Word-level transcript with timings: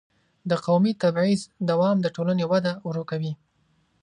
د 0.49 0.51
قومي 0.65 0.93
تبعیض 1.03 1.41
دوام 1.69 1.97
د 2.01 2.07
ټولنې 2.15 2.45
وده 2.51 2.71
ورو 2.87 3.03
کوي. 3.11 3.33